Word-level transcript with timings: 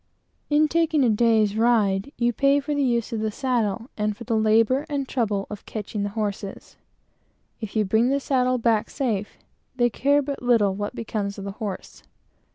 In 0.49 0.67
taking 0.67 1.03
a 1.03 1.11
day's 1.11 1.55
ride, 1.55 2.11
you 2.17 2.33
pay 2.33 2.59
for 2.59 2.73
the 2.73 2.81
use 2.81 3.13
of 3.13 3.19
the 3.19 3.29
saddle, 3.29 3.91
and 3.95 4.17
for 4.17 4.23
the 4.23 4.35
labor 4.35 4.83
and 4.89 5.07
trouble 5.07 5.45
of 5.47 5.63
catching 5.67 6.01
the 6.01 6.09
horses. 6.17 6.75
If 7.59 7.75
you 7.75 7.85
bring 7.85 8.09
the 8.09 8.19
saddle 8.19 8.57
back 8.57 8.89
safe, 8.89 9.37
they 9.75 9.91
care 9.91 10.23
but 10.23 10.41
little 10.41 10.73
what 10.73 10.95
becomes 10.95 11.37
of 11.37 11.43
the 11.43 11.51
horse. 11.61 12.01